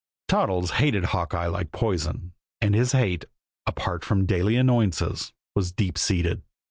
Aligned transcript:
Toddles 0.27 0.71
hated 0.81 1.03
Hawkeye 1.03 1.45
like 1.45 1.71
poison; 1.71 2.33
and 2.59 2.73
his 2.73 2.93
hate, 2.93 3.25
apart 3.67 4.03
from 4.03 4.25
daily 4.25 4.55
annoyances, 4.55 5.31
was 5.53 5.71
deep 5.71 5.95
seated. 5.95 6.41